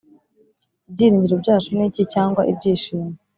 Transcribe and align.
Ibyiringiro 0.87 1.35
byacu 1.43 1.69
ni 1.75 1.81
iki 1.89 2.03
cyangwa 2.13 2.41
ibyishimo 2.51 3.07